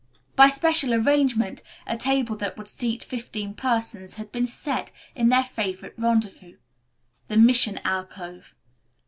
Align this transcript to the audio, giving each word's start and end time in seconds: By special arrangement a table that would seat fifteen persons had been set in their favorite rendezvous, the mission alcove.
By 0.35 0.49
special 0.49 0.95
arrangement 0.95 1.61
a 1.85 1.95
table 1.95 2.35
that 2.37 2.57
would 2.57 2.67
seat 2.67 3.03
fifteen 3.03 3.53
persons 3.53 4.15
had 4.15 4.31
been 4.31 4.47
set 4.47 4.89
in 5.13 5.29
their 5.29 5.43
favorite 5.43 5.93
rendezvous, 5.95 6.57
the 7.27 7.37
mission 7.37 7.79
alcove. 7.85 8.55